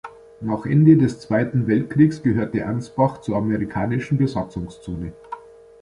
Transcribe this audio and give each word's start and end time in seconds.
Nach 0.39 0.65
Ende 0.65 0.97
des 0.97 1.19
Zweiten 1.19 1.67
Weltkriegs 1.67 2.23
gehörte 2.23 2.65
Ansbach 2.65 3.21
zur 3.21 3.37
Amerikanischen 3.37 4.17
Besatzungszone. 4.17 5.13